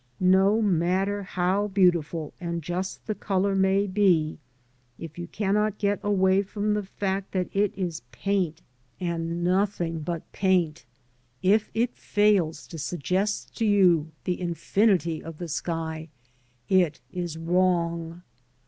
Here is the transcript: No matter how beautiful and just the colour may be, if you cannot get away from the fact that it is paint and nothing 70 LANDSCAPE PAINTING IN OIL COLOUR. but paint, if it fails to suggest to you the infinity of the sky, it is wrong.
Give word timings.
No 0.19 0.63
matter 0.63 1.21
how 1.21 1.67
beautiful 1.67 2.33
and 2.39 2.63
just 2.63 3.05
the 3.05 3.13
colour 3.13 3.53
may 3.53 3.85
be, 3.85 4.39
if 4.97 5.19
you 5.19 5.27
cannot 5.27 5.77
get 5.77 5.99
away 6.01 6.41
from 6.41 6.73
the 6.73 6.81
fact 6.81 7.33
that 7.33 7.51
it 7.55 7.71
is 7.77 8.01
paint 8.11 8.63
and 8.99 9.43
nothing 9.43 9.97
70 9.99 10.11
LANDSCAPE 10.11 10.31
PAINTING 10.31 10.59
IN 10.59 10.71
OIL 10.71 10.73
COLOUR. 10.73 10.89
but 10.89 11.39
paint, 11.39 11.43
if 11.43 11.71
it 11.89 11.95
fails 11.95 12.65
to 12.65 12.79
suggest 12.79 13.55
to 13.59 13.65
you 13.67 14.11
the 14.23 14.41
infinity 14.41 15.23
of 15.23 15.37
the 15.37 15.47
sky, 15.47 16.09
it 16.67 16.99
is 17.11 17.37
wrong. 17.37 18.23